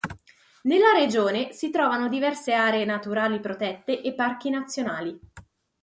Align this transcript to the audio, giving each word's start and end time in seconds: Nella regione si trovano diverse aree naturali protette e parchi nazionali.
Nella 0.63 0.93
regione 0.97 1.51
si 1.51 1.69
trovano 1.69 2.07
diverse 2.07 2.53
aree 2.53 2.85
naturali 2.85 3.39
protette 3.39 4.01
e 4.01 4.15
parchi 4.15 4.49
nazionali. 4.49 5.19